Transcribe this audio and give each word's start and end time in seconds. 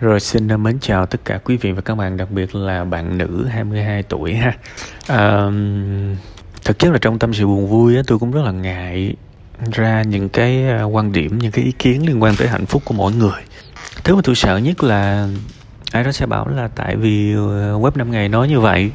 Rồi 0.00 0.20
xin 0.20 0.62
mến 0.62 0.78
chào 0.80 1.06
tất 1.06 1.24
cả 1.24 1.38
quý 1.44 1.56
vị 1.56 1.72
và 1.72 1.80
các 1.80 1.94
bạn, 1.94 2.16
đặc 2.16 2.30
biệt 2.30 2.54
là 2.54 2.84
bạn 2.84 3.18
nữ 3.18 3.46
22 3.50 4.02
tuổi 4.02 4.34
ha. 4.34 4.52
À, 5.06 5.50
thực 6.64 6.78
chất 6.78 6.92
là 6.92 6.98
trong 6.98 7.18
tâm 7.18 7.34
sự 7.34 7.46
buồn 7.46 7.68
vui 7.68 7.96
á, 7.96 8.02
tôi 8.06 8.18
cũng 8.18 8.30
rất 8.30 8.42
là 8.44 8.52
ngại 8.52 9.14
ra 9.72 10.02
những 10.02 10.28
cái 10.28 10.68
ờ, 10.68 10.84
quan 10.84 11.12
điểm, 11.12 11.38
những 11.38 11.52
cái 11.52 11.64
ý 11.64 11.72
kiến 11.72 12.06
liên 12.06 12.22
quan 12.22 12.36
tới 12.36 12.48
hạnh 12.48 12.66
phúc 12.66 12.82
của 12.84 12.94
mỗi 12.94 13.12
người. 13.12 13.40
Thứ 14.04 14.14
mà 14.14 14.20
tôi 14.24 14.34
sợ 14.34 14.56
nhất 14.56 14.82
là 14.82 15.28
ai 15.92 16.04
đó 16.04 16.12
sẽ 16.12 16.26
bảo 16.26 16.48
là 16.48 16.68
tại 16.68 16.96
vì 16.96 17.34
ờ, 17.34 17.78
web 17.78 17.90
5 17.94 18.10
ngày 18.10 18.28
nói 18.28 18.48
như 18.48 18.60
vậy 18.60 18.90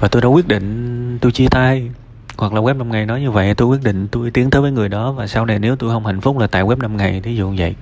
và 0.00 0.08
tôi 0.08 0.22
đã 0.22 0.28
quyết 0.28 0.48
định 0.48 1.18
tôi 1.20 1.32
chia 1.32 1.46
tay 1.50 1.90
hoặc 2.36 2.52
là 2.52 2.60
web 2.60 2.76
5 2.76 2.92
ngày 2.92 3.06
nói 3.06 3.20
như 3.20 3.30
vậy 3.30 3.54
tôi 3.54 3.68
quyết 3.68 3.82
định 3.82 4.08
tôi 4.08 4.30
tiến 4.30 4.50
tới 4.50 4.62
với 4.62 4.70
người 4.70 4.88
đó 4.88 5.12
và 5.12 5.26
sau 5.26 5.46
này 5.46 5.58
nếu 5.58 5.76
tôi 5.76 5.90
không 5.90 6.06
hạnh 6.06 6.20
phúc 6.20 6.38
là 6.38 6.46
tại 6.46 6.64
web 6.64 6.78
5 6.78 6.96
ngày 6.96 7.20
thí 7.20 7.36
dụ 7.36 7.48
như 7.48 7.56
vậy 7.58 7.74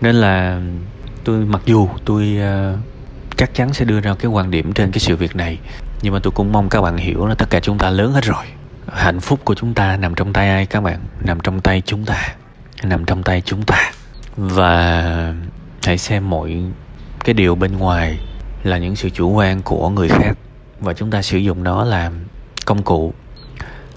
nên 0.00 0.14
là 0.14 0.60
tôi 1.24 1.44
mặc 1.44 1.62
dù 1.66 1.88
tôi 2.04 2.38
uh, 2.38 2.78
chắc 3.36 3.54
chắn 3.54 3.72
sẽ 3.72 3.84
đưa 3.84 4.00
ra 4.00 4.14
cái 4.18 4.30
quan 4.30 4.50
điểm 4.50 4.72
trên 4.72 4.92
cái 4.92 4.98
sự 5.00 5.16
việc 5.16 5.36
này 5.36 5.58
nhưng 6.04 6.12
mà 6.12 6.18
tôi 6.22 6.30
cũng 6.30 6.52
mong 6.52 6.68
các 6.68 6.80
bạn 6.80 6.96
hiểu 6.96 7.26
là 7.26 7.34
tất 7.34 7.50
cả 7.50 7.60
chúng 7.60 7.78
ta 7.78 7.90
lớn 7.90 8.12
hết 8.12 8.24
rồi. 8.24 8.44
Hạnh 8.92 9.20
phúc 9.20 9.40
của 9.44 9.54
chúng 9.54 9.74
ta 9.74 9.96
nằm 9.96 10.14
trong 10.14 10.32
tay 10.32 10.48
ai 10.48 10.66
các 10.66 10.80
bạn? 10.80 10.98
Nằm 11.20 11.40
trong 11.40 11.60
tay 11.60 11.82
chúng 11.86 12.04
ta. 12.04 12.34
Nằm 12.82 13.04
trong 13.04 13.22
tay 13.22 13.42
chúng 13.44 13.62
ta. 13.62 13.92
Và 14.36 15.34
hãy 15.82 15.98
xem 15.98 16.30
mọi 16.30 16.62
cái 17.24 17.34
điều 17.34 17.54
bên 17.54 17.78
ngoài 17.78 18.18
là 18.62 18.78
những 18.78 18.96
sự 18.96 19.10
chủ 19.10 19.30
quan 19.30 19.62
của 19.62 19.88
người 19.88 20.08
khác. 20.08 20.38
Và 20.80 20.92
chúng 20.92 21.10
ta 21.10 21.22
sử 21.22 21.38
dụng 21.38 21.64
nó 21.64 21.84
làm 21.84 22.12
công 22.66 22.82
cụ 22.82 23.12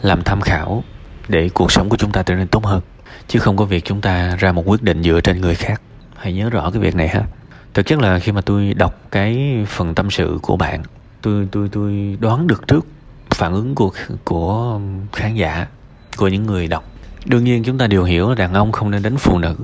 làm 0.01 0.23
tham 0.23 0.41
khảo 0.41 0.83
để 1.27 1.49
cuộc 1.49 1.71
sống 1.71 1.89
của 1.89 1.97
chúng 1.97 2.11
ta 2.11 2.23
trở 2.23 2.35
nên 2.35 2.47
tốt 2.47 2.65
hơn. 2.65 2.81
Chứ 3.27 3.39
không 3.39 3.57
có 3.57 3.65
việc 3.65 3.85
chúng 3.85 4.01
ta 4.01 4.35
ra 4.39 4.51
một 4.51 4.63
quyết 4.65 4.83
định 4.83 5.03
dựa 5.03 5.21
trên 5.21 5.41
người 5.41 5.55
khác 5.55 5.81
hãy 6.17 6.33
nhớ 6.33 6.49
rõ 6.49 6.71
cái 6.71 6.81
việc 6.81 6.95
này 6.95 7.07
ha. 7.07 7.23
Thực 7.73 7.85
chất 7.85 7.99
là 7.99 8.19
khi 8.19 8.31
mà 8.31 8.41
tôi 8.41 8.73
đọc 8.73 9.01
cái 9.11 9.65
phần 9.67 9.95
tâm 9.95 10.11
sự 10.11 10.39
của 10.41 10.57
bạn, 10.57 10.83
tôi 11.21 11.47
tôi 11.51 11.69
tôi 11.71 12.17
đoán 12.19 12.47
được 12.47 12.67
trước 12.67 12.87
phản 13.29 13.53
ứng 13.53 13.75
của 13.75 13.91
của 14.23 14.79
khán 15.13 15.35
giả, 15.35 15.67
của 16.17 16.27
những 16.27 16.45
người 16.45 16.67
đọc. 16.67 16.83
Đương 17.25 17.43
nhiên 17.43 17.63
chúng 17.63 17.77
ta 17.77 17.87
đều 17.87 18.03
hiểu 18.03 18.29
là 18.29 18.35
đàn 18.35 18.53
ông 18.53 18.71
không 18.71 18.91
nên 18.91 19.03
đánh 19.03 19.17
phụ 19.17 19.37
nữ, 19.37 19.55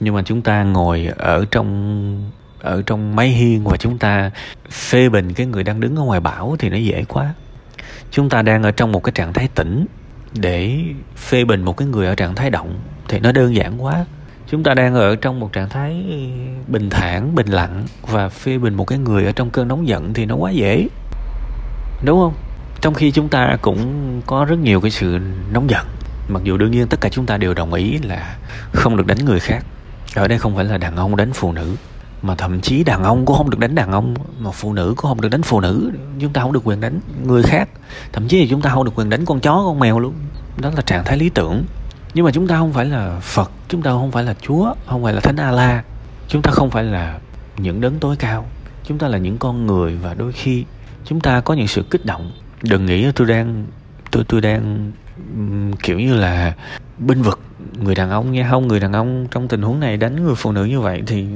nhưng 0.00 0.14
mà 0.14 0.22
chúng 0.22 0.42
ta 0.42 0.62
ngồi 0.62 1.08
ở 1.18 1.44
trong 1.50 2.30
ở 2.60 2.82
trong 2.86 3.16
máy 3.16 3.28
hiên 3.28 3.64
và 3.64 3.76
chúng 3.76 3.98
ta 3.98 4.30
phê 4.70 5.08
bình 5.08 5.32
cái 5.32 5.46
người 5.46 5.64
đang 5.64 5.80
đứng 5.80 5.96
ở 5.96 6.02
ngoài 6.02 6.20
bão 6.20 6.56
thì 6.58 6.68
nó 6.68 6.76
dễ 6.76 7.04
quá. 7.08 7.34
Chúng 8.10 8.28
ta 8.28 8.42
đang 8.42 8.62
ở 8.62 8.70
trong 8.70 8.92
một 8.92 9.02
cái 9.02 9.12
trạng 9.12 9.32
thái 9.32 9.48
tĩnh 9.54 9.86
để 10.34 10.84
phê 11.16 11.44
bình 11.44 11.62
một 11.62 11.76
cái 11.76 11.88
người 11.88 12.06
ở 12.06 12.14
trạng 12.14 12.34
thái 12.34 12.50
động 12.50 12.74
thì 13.08 13.20
nó 13.20 13.32
đơn 13.32 13.54
giản 13.54 13.84
quá 13.84 14.04
chúng 14.48 14.62
ta 14.62 14.74
đang 14.74 14.94
ở 14.94 15.16
trong 15.16 15.40
một 15.40 15.52
trạng 15.52 15.68
thái 15.68 16.04
bình 16.68 16.90
thản, 16.90 17.34
bình 17.34 17.46
lặng 17.46 17.84
và 18.02 18.28
phê 18.28 18.58
bình 18.58 18.74
một 18.74 18.84
cái 18.84 18.98
người 18.98 19.24
ở 19.24 19.32
trong 19.32 19.50
cơn 19.50 19.68
nóng 19.68 19.88
giận 19.88 20.14
thì 20.14 20.26
nó 20.26 20.34
quá 20.34 20.50
dễ. 20.50 20.88
Đúng 22.04 22.20
không? 22.20 22.34
Trong 22.80 22.94
khi 22.94 23.10
chúng 23.10 23.28
ta 23.28 23.56
cũng 23.62 24.20
có 24.26 24.44
rất 24.44 24.58
nhiều 24.58 24.80
cái 24.80 24.90
sự 24.90 25.18
nóng 25.52 25.70
giận. 25.70 25.86
Mặc 26.28 26.42
dù 26.44 26.56
đương 26.56 26.70
nhiên 26.70 26.86
tất 26.86 27.00
cả 27.00 27.08
chúng 27.08 27.26
ta 27.26 27.36
đều 27.36 27.54
đồng 27.54 27.72
ý 27.72 27.98
là 27.98 28.36
không 28.72 28.96
được 28.96 29.06
đánh 29.06 29.24
người 29.24 29.40
khác. 29.40 29.64
Ở 30.14 30.28
đây 30.28 30.38
không 30.38 30.56
phải 30.56 30.64
là 30.64 30.78
đàn 30.78 30.96
ông 30.96 31.16
đánh 31.16 31.32
phụ 31.32 31.52
nữ, 31.52 31.76
mà 32.22 32.34
thậm 32.34 32.60
chí 32.60 32.84
đàn 32.84 33.04
ông 33.04 33.26
cũng 33.26 33.36
không 33.36 33.50
được 33.50 33.58
đánh 33.58 33.74
đàn 33.74 33.92
ông, 33.92 34.14
mà 34.38 34.50
phụ 34.50 34.72
nữ 34.72 34.94
cũng 34.96 35.08
không 35.08 35.20
được 35.20 35.28
đánh 35.28 35.42
phụ 35.42 35.60
nữ. 35.60 35.90
Chúng 36.20 36.32
ta 36.32 36.42
không 36.42 36.52
được 36.52 36.60
quyền 36.64 36.80
đánh 36.80 37.00
người 37.26 37.42
khác. 37.42 37.68
Thậm 38.12 38.28
chí 38.28 38.40
là 38.40 38.46
chúng 38.50 38.60
ta 38.60 38.70
không 38.70 38.84
được 38.84 38.92
quyền 38.94 39.10
đánh 39.10 39.24
con 39.24 39.40
chó, 39.40 39.62
con 39.66 39.78
mèo 39.78 39.98
luôn. 39.98 40.14
Đó 40.56 40.70
là 40.76 40.82
trạng 40.82 41.04
thái 41.04 41.18
lý 41.18 41.28
tưởng 41.28 41.64
nhưng 42.14 42.24
mà 42.24 42.30
chúng 42.30 42.46
ta 42.46 42.56
không 42.56 42.72
phải 42.72 42.84
là 42.84 43.20
phật, 43.20 43.50
chúng 43.68 43.82
ta 43.82 43.90
không 43.90 44.10
phải 44.10 44.24
là 44.24 44.34
chúa, 44.40 44.74
không 44.86 45.02
phải 45.02 45.12
là 45.12 45.20
thánh 45.20 45.36
a 45.36 45.50
la 45.50 45.82
chúng 46.28 46.42
ta 46.42 46.50
không 46.50 46.70
phải 46.70 46.84
là 46.84 47.18
những 47.56 47.80
đấng 47.80 47.98
tối 47.98 48.16
cao. 48.18 48.46
Chúng 48.84 48.98
ta 48.98 49.08
là 49.08 49.18
những 49.18 49.38
con 49.38 49.66
người 49.66 49.96
và 49.96 50.14
đôi 50.14 50.32
khi 50.32 50.64
chúng 51.04 51.20
ta 51.20 51.40
có 51.40 51.54
những 51.54 51.68
sự 51.68 51.82
kích 51.90 52.04
động. 52.04 52.32
Đừng 52.62 52.86
nghĩ 52.86 53.12
tôi 53.14 53.26
đang, 53.26 53.66
tôi 54.10 54.24
tôi 54.28 54.40
đang 54.40 54.92
kiểu 55.82 55.98
như 55.98 56.14
là 56.14 56.54
binh 56.98 57.22
vực 57.22 57.40
người 57.78 57.94
đàn 57.94 58.10
ông 58.10 58.32
nha. 58.32 58.48
Không, 58.50 58.68
người 58.68 58.80
đàn 58.80 58.92
ông 58.92 59.26
trong 59.30 59.48
tình 59.48 59.62
huống 59.62 59.80
này 59.80 59.96
đánh 59.96 60.24
người 60.24 60.34
phụ 60.34 60.52
nữ 60.52 60.64
như 60.64 60.80
vậy 60.80 61.02
thì 61.06 61.26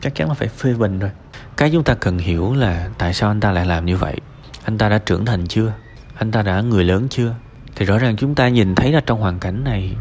chắc 0.00 0.14
chắn 0.14 0.28
là 0.28 0.34
phải 0.34 0.48
phê 0.48 0.74
bình 0.74 0.98
rồi. 0.98 1.10
Cái 1.56 1.70
chúng 1.70 1.84
ta 1.84 1.94
cần 1.94 2.18
hiểu 2.18 2.54
là 2.54 2.88
tại 2.98 3.14
sao 3.14 3.30
anh 3.30 3.40
ta 3.40 3.52
lại 3.52 3.66
làm 3.66 3.86
như 3.86 3.96
vậy? 3.96 4.16
Anh 4.64 4.78
ta 4.78 4.88
đã 4.88 4.98
trưởng 4.98 5.24
thành 5.24 5.46
chưa? 5.46 5.72
Anh 6.14 6.30
ta 6.30 6.42
đã 6.42 6.60
người 6.60 6.84
lớn 6.84 7.06
chưa? 7.10 7.34
Thì 7.76 7.86
rõ 7.86 7.98
ràng 7.98 8.16
chúng 8.16 8.34
ta 8.34 8.48
nhìn 8.48 8.74
thấy 8.74 8.92
là 8.92 9.00
trong 9.06 9.20
hoàn 9.20 9.38
cảnh 9.38 9.64
này 9.64 9.96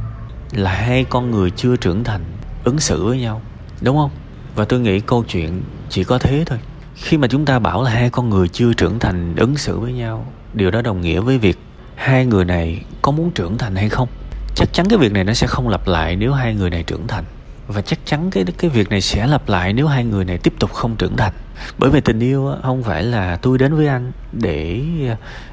là 0.52 0.72
hai 0.72 1.04
con 1.04 1.32
người 1.32 1.52
chưa 1.52 1.76
trưởng 1.76 2.04
thành 2.04 2.22
ứng 2.64 2.80
xử 2.80 3.06
với 3.06 3.20
nhau 3.20 3.42
đúng 3.82 3.98
không? 3.98 4.12
Và 4.56 4.66
tôi 4.66 4.80
nghĩ 4.80 5.00
câu 5.00 5.24
chuyện 5.28 5.62
chỉ 5.90 6.04
có 6.04 6.18
thế 6.18 6.44
thôi. 6.46 6.60
Khi 6.96 7.18
mà 7.18 7.28
chúng 7.28 7.46
ta 7.46 7.60
bảo 7.60 7.84
là 7.84 7.92
hai 7.92 8.10
con 8.10 8.30
người 8.30 8.48
chưa 8.48 8.74
trưởng 8.74 9.00
thành 9.00 9.36
ứng 9.36 9.58
xử 9.58 9.80
với 9.80 9.94
nhau 9.94 10.26
điều 10.54 10.72
đó 10.72 10.82
đồng 10.82 11.02
nghĩa 11.02 11.20
với 11.20 11.38
việc 11.38 11.60
hai 11.96 12.26
người 12.26 12.46
này 12.46 12.82
có 13.02 13.12
muốn 13.12 13.32
trưởng 13.32 13.58
thành 13.58 13.76
hay 13.76 13.90
không? 13.90 14.08
Chắc 14.56 14.74
chắn 14.74 14.86
cái 14.90 15.00
việc 15.00 15.12
này 15.12 15.24
nó 15.24 15.34
sẽ 15.34 15.48
không 15.48 15.70
lặp 15.70 15.88
lại 15.88 16.16
nếu 16.16 16.34
hai 16.34 16.56
người 16.56 16.70
này 16.70 16.84
trưởng 16.84 17.08
thành. 17.08 17.24
Và 17.68 17.82
chắc 17.82 18.00
chắn 18.06 18.32
cái 18.32 18.46
cái 18.58 18.70
việc 18.70 18.90
này 18.90 19.02
sẽ 19.02 19.28
lặp 19.28 19.50
lại 19.50 19.74
nếu 19.74 19.88
hai 19.88 20.06
người 20.06 20.26
này 20.26 20.38
tiếp 20.38 20.54
tục 20.60 20.74
không 20.74 20.96
trưởng 20.96 21.18
thành. 21.18 21.34
Bởi 21.78 21.90
vì 21.90 22.02
tình 22.02 22.20
yêu 22.20 22.56
không 22.64 22.84
phải 22.84 23.04
là 23.04 23.38
tôi 23.38 23.58
đến 23.58 23.76
với 23.76 23.88
anh 23.88 24.12
để 24.32 24.82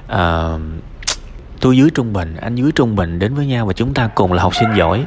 uh, 0.06 0.60
tôi 1.60 1.76
dưới 1.76 1.90
trung 1.90 2.12
bình, 2.12 2.36
anh 2.36 2.54
dưới 2.54 2.72
trung 2.72 2.96
bình 2.96 3.18
đến 3.18 3.34
với 3.34 3.46
nhau 3.46 3.66
và 3.66 3.72
chúng 3.72 3.94
ta 3.94 4.10
cùng 4.14 4.32
là 4.32 4.42
học 4.42 4.54
sinh 4.54 4.68
giỏi. 4.76 5.06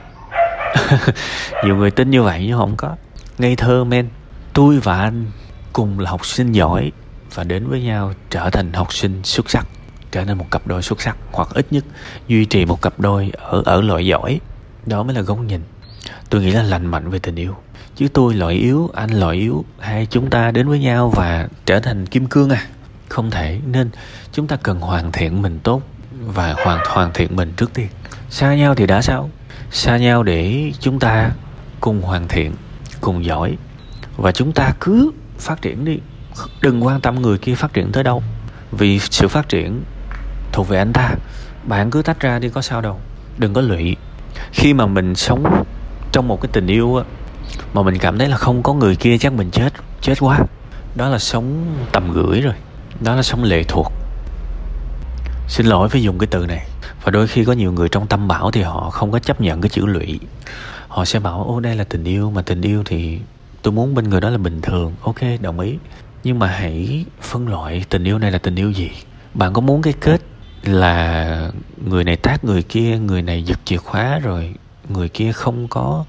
Nhiều 1.65 1.75
người 1.75 1.91
tin 1.91 2.09
như 2.09 2.23
vậy 2.23 2.45
nhưng 2.47 2.57
không 2.57 2.75
có. 2.75 2.95
Ngây 3.37 3.55
thơ 3.55 3.83
men. 3.83 4.09
Tôi 4.53 4.79
và 4.79 4.99
anh 4.99 5.25
cùng 5.73 5.99
là 5.99 6.11
học 6.11 6.25
sinh 6.25 6.51
giỏi 6.51 6.91
và 7.33 7.43
đến 7.43 7.67
với 7.67 7.81
nhau 7.81 8.13
trở 8.29 8.49
thành 8.49 8.73
học 8.73 8.93
sinh 8.93 9.23
xuất 9.23 9.49
sắc, 9.49 9.67
trở 10.11 10.25
nên 10.25 10.37
một 10.37 10.45
cặp 10.51 10.67
đôi 10.67 10.81
xuất 10.81 11.01
sắc, 11.01 11.17
hoặc 11.31 11.49
ít 11.53 11.67
nhất 11.71 11.83
duy 12.27 12.45
trì 12.45 12.65
một 12.65 12.81
cặp 12.81 12.99
đôi 12.99 13.31
ở 13.37 13.61
ở 13.65 13.81
loại 13.81 14.05
giỏi. 14.05 14.39
Đó 14.85 15.03
mới 15.03 15.15
là 15.15 15.21
góc 15.21 15.39
nhìn. 15.39 15.61
Tôi 16.29 16.41
nghĩ 16.41 16.51
là 16.51 16.63
lành 16.63 16.85
mạnh 16.85 17.09
về 17.09 17.19
tình 17.19 17.35
yêu. 17.35 17.55
Chứ 17.95 18.07
tôi 18.13 18.33
loại 18.33 18.55
yếu, 18.55 18.89
anh 18.93 19.09
loại 19.09 19.37
yếu. 19.37 19.65
Hai 19.79 20.05
chúng 20.05 20.29
ta 20.29 20.51
đến 20.51 20.67
với 20.67 20.79
nhau 20.79 21.09
và 21.09 21.47
trở 21.65 21.79
thành 21.79 22.05
kim 22.05 22.25
cương 22.25 22.49
à. 22.49 22.65
Không 23.09 23.31
thể. 23.31 23.59
Nên 23.67 23.89
chúng 24.31 24.47
ta 24.47 24.57
cần 24.63 24.79
hoàn 24.79 25.11
thiện 25.11 25.41
mình 25.41 25.59
tốt 25.63 25.81
và 26.25 26.55
hoàn 26.63 26.79
hoàn 26.87 27.13
thiện 27.13 27.35
mình 27.35 27.53
trước 27.57 27.73
tiên. 27.73 27.87
Xa 28.29 28.55
nhau 28.55 28.75
thì 28.75 28.85
đã 28.85 29.01
sao? 29.01 29.29
Xa 29.71 29.97
nhau 29.97 30.23
để 30.23 30.71
chúng 30.79 30.99
ta 30.99 31.31
cùng 31.79 32.01
hoàn 32.01 32.27
thiện 32.27 32.53
cùng 33.01 33.25
giỏi. 33.25 33.57
Và 34.17 34.31
chúng 34.31 34.51
ta 34.51 34.71
cứ 34.79 35.11
phát 35.37 35.61
triển 35.61 35.85
đi. 35.85 35.97
Đừng 36.61 36.85
quan 36.85 37.01
tâm 37.01 37.21
người 37.21 37.37
kia 37.37 37.55
phát 37.55 37.73
triển 37.73 37.91
tới 37.91 38.03
đâu. 38.03 38.23
Vì 38.71 38.99
sự 38.99 39.27
phát 39.27 39.49
triển 39.49 39.83
thuộc 40.51 40.67
về 40.67 40.77
anh 40.77 40.93
ta. 40.93 41.09
Bạn 41.63 41.91
cứ 41.91 42.01
tách 42.01 42.19
ra 42.19 42.39
đi 42.39 42.49
có 42.49 42.61
sao 42.61 42.81
đâu. 42.81 42.99
Đừng 43.37 43.53
có 43.53 43.61
lụy. 43.61 43.95
Khi 44.51 44.73
mà 44.73 44.85
mình 44.85 45.15
sống 45.15 45.63
trong 46.11 46.27
một 46.27 46.41
cái 46.41 46.49
tình 46.53 46.67
yêu 46.67 46.95
á 46.95 47.03
mà 47.73 47.81
mình 47.81 47.97
cảm 47.97 48.17
thấy 48.17 48.27
là 48.27 48.37
không 48.37 48.63
có 48.63 48.73
người 48.73 48.95
kia 48.95 49.17
chắc 49.17 49.33
mình 49.33 49.51
chết 49.51 49.73
chết 50.01 50.15
quá. 50.19 50.39
Đó 50.95 51.09
là 51.09 51.19
sống 51.19 51.75
tầm 51.91 52.11
gửi 52.13 52.41
rồi. 52.41 52.53
Đó 52.99 53.15
là 53.15 53.23
sống 53.23 53.43
lệ 53.43 53.63
thuộc 53.63 54.00
xin 55.47 55.65
lỗi 55.65 55.89
phải 55.89 56.03
dùng 56.03 56.19
cái 56.19 56.27
từ 56.27 56.45
này. 56.45 56.67
Và 57.03 57.11
đôi 57.11 57.27
khi 57.27 57.45
có 57.45 57.53
nhiều 57.53 57.71
người 57.71 57.89
trong 57.89 58.07
tâm 58.07 58.27
bảo 58.27 58.51
thì 58.51 58.61
họ 58.61 58.89
không 58.89 59.11
có 59.11 59.19
chấp 59.19 59.41
nhận 59.41 59.61
cái 59.61 59.69
chữ 59.69 59.85
lụy. 59.85 60.19
Họ 60.87 61.05
sẽ 61.05 61.19
bảo 61.19 61.43
ô 61.43 61.59
đây 61.59 61.75
là 61.75 61.83
tình 61.83 62.03
yêu 62.03 62.31
mà 62.31 62.41
tình 62.41 62.61
yêu 62.61 62.83
thì 62.85 63.19
tôi 63.61 63.71
muốn 63.71 63.95
bên 63.95 64.09
người 64.09 64.21
đó 64.21 64.29
là 64.29 64.37
bình 64.37 64.61
thường. 64.61 64.93
Ok 65.01 65.19
đồng 65.41 65.59
ý. 65.59 65.77
Nhưng 66.23 66.39
mà 66.39 66.47
hãy 66.47 67.05
phân 67.21 67.47
loại 67.47 67.85
tình 67.89 68.03
yêu 68.03 68.19
này 68.19 68.31
là 68.31 68.37
tình 68.37 68.55
yêu 68.55 68.71
gì? 68.71 68.91
Bạn 69.33 69.53
có 69.53 69.61
muốn 69.61 69.81
cái 69.81 69.93
kết 69.93 70.21
là 70.63 71.51
người 71.85 72.03
này 72.03 72.15
tác 72.15 72.43
người 72.43 72.63
kia 72.63 72.97
người 72.97 73.21
này 73.21 73.43
giật 73.43 73.59
chìa 73.65 73.77
khóa 73.77 74.19
rồi 74.19 74.53
người 74.89 75.09
kia 75.09 75.31
không 75.31 75.67
có 75.67 76.05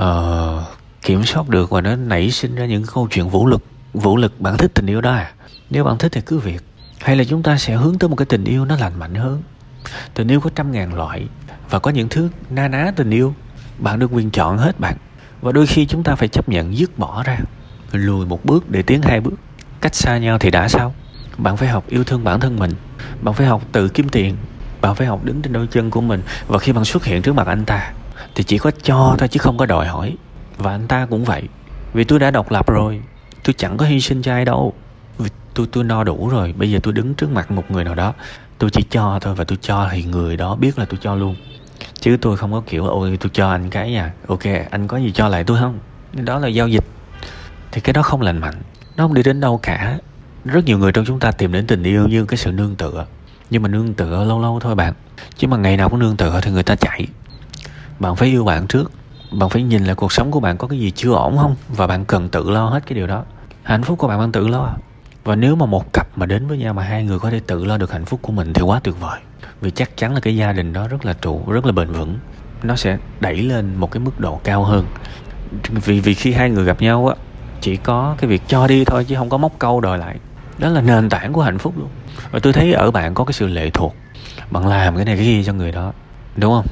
uh, 0.00 0.76
kiểm 1.02 1.24
soát 1.24 1.48
được 1.48 1.70
và 1.70 1.80
nó 1.80 1.96
nảy 1.96 2.30
sinh 2.30 2.54
ra 2.54 2.66
những 2.66 2.84
câu 2.94 3.08
chuyện 3.10 3.28
vũ 3.28 3.46
lực 3.46 3.62
vũ 3.94 4.16
lực. 4.16 4.40
Bạn 4.40 4.56
thích 4.56 4.70
tình 4.74 4.86
yêu 4.86 5.00
đó 5.00 5.10
à? 5.10 5.32
Nếu 5.70 5.84
bạn 5.84 5.98
thích 5.98 6.12
thì 6.12 6.20
cứ 6.20 6.38
việc 6.38 6.62
hay 7.00 7.16
là 7.16 7.24
chúng 7.24 7.42
ta 7.42 7.56
sẽ 7.56 7.74
hướng 7.74 7.98
tới 7.98 8.08
một 8.08 8.16
cái 8.16 8.26
tình 8.26 8.44
yêu 8.44 8.64
nó 8.64 8.76
lành 8.76 8.98
mạnh 8.98 9.14
hơn? 9.14 9.42
Tình 10.14 10.28
yêu 10.28 10.40
có 10.40 10.50
trăm 10.54 10.72
ngàn 10.72 10.94
loại 10.94 11.26
và 11.70 11.78
có 11.78 11.90
những 11.90 12.08
thứ 12.08 12.28
na 12.50 12.68
ná 12.68 12.92
tình 12.96 13.10
yêu. 13.10 13.34
Bạn 13.78 13.98
được 13.98 14.10
quyền 14.12 14.30
chọn 14.30 14.58
hết 14.58 14.80
bạn. 14.80 14.96
Và 15.40 15.52
đôi 15.52 15.66
khi 15.66 15.86
chúng 15.86 16.02
ta 16.02 16.14
phải 16.14 16.28
chấp 16.28 16.48
nhận 16.48 16.78
dứt 16.78 16.98
bỏ 16.98 17.22
ra, 17.22 17.38
lùi 17.92 18.26
một 18.26 18.44
bước 18.44 18.70
để 18.70 18.82
tiến 18.82 19.02
hai 19.02 19.20
bước. 19.20 19.34
Cách 19.80 19.94
xa 19.94 20.18
nhau 20.18 20.38
thì 20.38 20.50
đã 20.50 20.68
sao? 20.68 20.94
Bạn 21.38 21.56
phải 21.56 21.68
học 21.68 21.84
yêu 21.88 22.04
thương 22.04 22.24
bản 22.24 22.40
thân 22.40 22.58
mình. 22.58 22.72
Bạn 23.20 23.34
phải 23.34 23.46
học 23.46 23.62
tự 23.72 23.88
kiếm 23.88 24.08
tiền. 24.08 24.36
Bạn 24.80 24.94
phải 24.94 25.06
học 25.06 25.24
đứng 25.24 25.42
trên 25.42 25.52
đôi 25.52 25.66
chân 25.66 25.90
của 25.90 26.00
mình. 26.00 26.22
Và 26.46 26.58
khi 26.58 26.72
bạn 26.72 26.84
xuất 26.84 27.04
hiện 27.04 27.22
trước 27.22 27.34
mặt 27.34 27.46
anh 27.46 27.64
ta, 27.64 27.92
thì 28.34 28.44
chỉ 28.44 28.58
có 28.58 28.70
cho 28.82 29.14
thôi 29.18 29.28
chứ 29.28 29.38
không 29.38 29.58
có 29.58 29.66
đòi 29.66 29.86
hỏi. 29.86 30.16
Và 30.58 30.70
anh 30.70 30.88
ta 30.88 31.06
cũng 31.10 31.24
vậy. 31.24 31.42
Vì 31.92 32.04
tôi 32.04 32.18
đã 32.18 32.30
độc 32.30 32.50
lập 32.50 32.66
rồi. 32.66 33.00
Tôi 33.44 33.54
chẳng 33.58 33.76
có 33.76 33.86
hy 33.86 34.00
sinh 34.00 34.22
cho 34.22 34.32
ai 34.32 34.44
đâu 34.44 34.74
tôi 35.54 35.66
tôi 35.72 35.84
no 35.84 36.04
đủ 36.04 36.28
rồi. 36.28 36.54
Bây 36.56 36.70
giờ 36.70 36.78
tôi 36.82 36.92
đứng 36.92 37.14
trước 37.14 37.30
mặt 37.30 37.50
một 37.50 37.70
người 37.70 37.84
nào 37.84 37.94
đó. 37.94 38.14
Tôi 38.58 38.70
chỉ 38.70 38.82
cho 38.90 39.18
thôi 39.22 39.34
và 39.34 39.44
tôi 39.44 39.58
cho 39.60 39.88
thì 39.92 40.04
người 40.04 40.36
đó 40.36 40.56
biết 40.56 40.78
là 40.78 40.84
tôi 40.84 40.98
cho 41.02 41.14
luôn. 41.14 41.36
Chứ 42.00 42.16
tôi 42.20 42.36
không 42.36 42.52
có 42.52 42.62
kiểu, 42.66 42.86
ôi, 42.86 43.18
tôi 43.20 43.30
cho 43.32 43.50
anh 43.50 43.70
cái 43.70 43.90
nha. 43.90 44.12
Ok, 44.26 44.42
anh 44.70 44.88
có 44.88 44.96
gì 44.96 45.12
cho 45.12 45.28
lại 45.28 45.44
tôi 45.44 45.58
không? 45.58 45.78
Đó 46.12 46.38
là 46.38 46.48
giao 46.48 46.68
dịch. 46.68 46.84
Thì 47.72 47.80
cái 47.80 47.92
đó 47.92 48.02
không 48.02 48.20
lành 48.20 48.38
mạnh. 48.38 48.54
Nó 48.96 49.04
không 49.04 49.14
đi 49.14 49.22
đến 49.22 49.40
đâu 49.40 49.58
cả. 49.62 49.98
Rất 50.44 50.64
nhiều 50.64 50.78
người 50.78 50.92
trong 50.92 51.04
chúng 51.04 51.20
ta 51.20 51.32
tìm 51.32 51.52
đến 51.52 51.66
tình 51.66 51.82
yêu 51.82 52.08
như 52.08 52.24
cái 52.24 52.36
sự 52.36 52.52
nương 52.52 52.76
tựa. 52.76 53.06
Nhưng 53.50 53.62
mà 53.62 53.68
nương 53.68 53.94
tựa 53.94 54.24
lâu 54.24 54.40
lâu 54.40 54.60
thôi 54.60 54.74
bạn. 54.74 54.92
Chứ 55.36 55.48
mà 55.48 55.56
ngày 55.56 55.76
nào 55.76 55.88
cũng 55.88 55.98
nương 55.98 56.16
tựa 56.16 56.40
thì 56.42 56.50
người 56.50 56.62
ta 56.62 56.74
chạy. 56.74 57.06
Bạn 57.98 58.16
phải 58.16 58.28
yêu 58.28 58.44
bạn 58.44 58.66
trước. 58.66 58.92
Bạn 59.32 59.50
phải 59.50 59.62
nhìn 59.62 59.84
là 59.84 59.94
cuộc 59.94 60.12
sống 60.12 60.30
của 60.30 60.40
bạn 60.40 60.56
có 60.56 60.68
cái 60.68 60.78
gì 60.78 60.90
chưa 60.90 61.12
ổn 61.12 61.38
không? 61.38 61.56
Và 61.68 61.86
bạn 61.86 62.04
cần 62.04 62.28
tự 62.28 62.50
lo 62.50 62.68
hết 62.68 62.86
cái 62.86 62.94
điều 62.94 63.06
đó. 63.06 63.24
Hạnh 63.62 63.82
phúc 63.82 63.98
của 63.98 64.08
bạn 64.08 64.18
bạn 64.18 64.32
tự 64.32 64.48
lo 64.48 64.76
và 65.26 65.36
nếu 65.36 65.56
mà 65.56 65.66
một 65.66 65.92
cặp 65.92 66.08
mà 66.16 66.26
đến 66.26 66.46
với 66.46 66.58
nhau 66.58 66.74
mà 66.74 66.82
hai 66.82 67.04
người 67.04 67.18
có 67.18 67.30
thể 67.30 67.40
tự 67.46 67.64
lo 67.64 67.76
được 67.78 67.92
hạnh 67.92 68.04
phúc 68.04 68.20
của 68.22 68.32
mình 68.32 68.52
thì 68.52 68.62
quá 68.62 68.80
tuyệt 68.82 68.94
vời. 69.00 69.20
Vì 69.60 69.70
chắc 69.70 69.96
chắn 69.96 70.14
là 70.14 70.20
cái 70.20 70.36
gia 70.36 70.52
đình 70.52 70.72
đó 70.72 70.88
rất 70.88 71.04
là 71.04 71.12
trụ, 71.12 71.42
rất 71.48 71.66
là 71.66 71.72
bền 71.72 71.92
vững. 71.92 72.18
Nó 72.62 72.76
sẽ 72.76 72.98
đẩy 73.20 73.36
lên 73.36 73.74
một 73.74 73.90
cái 73.90 74.00
mức 74.00 74.20
độ 74.20 74.40
cao 74.44 74.64
hơn. 74.64 74.86
Vì 75.70 76.00
vì 76.00 76.14
khi 76.14 76.32
hai 76.32 76.50
người 76.50 76.64
gặp 76.64 76.80
nhau 76.80 77.08
á, 77.08 77.14
chỉ 77.60 77.76
có 77.76 78.14
cái 78.18 78.30
việc 78.30 78.42
cho 78.48 78.66
đi 78.66 78.84
thôi 78.84 79.04
chứ 79.04 79.16
không 79.16 79.28
có 79.28 79.36
móc 79.36 79.52
câu 79.58 79.80
đòi 79.80 79.98
lại. 79.98 80.16
Đó 80.58 80.68
là 80.68 80.80
nền 80.80 81.08
tảng 81.08 81.32
của 81.32 81.42
hạnh 81.42 81.58
phúc 81.58 81.74
luôn. 81.78 81.88
Và 82.30 82.38
tôi 82.38 82.52
thấy 82.52 82.72
ở 82.72 82.90
bạn 82.90 83.14
có 83.14 83.24
cái 83.24 83.32
sự 83.32 83.46
lệ 83.46 83.70
thuộc. 83.70 83.94
Bạn 84.50 84.66
làm 84.66 84.96
cái 84.96 85.04
này 85.04 85.16
cái 85.16 85.26
gì 85.26 85.44
cho 85.44 85.52
người 85.52 85.72
đó. 85.72 85.92
Đúng 86.36 86.52
không? 86.52 86.66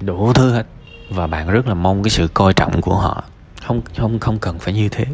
Đủ 0.00 0.32
thứ 0.32 0.52
hết. 0.52 0.66
Và 1.10 1.26
bạn 1.26 1.50
rất 1.50 1.66
là 1.68 1.74
mong 1.74 2.02
cái 2.02 2.10
sự 2.10 2.28
coi 2.34 2.52
trọng 2.52 2.80
của 2.80 2.96
họ. 2.96 3.24
Không 3.66 3.82
không 3.96 4.18
không 4.18 4.38
cần 4.38 4.58
phải 4.58 4.74
như 4.74 4.88
thế. 4.88 5.04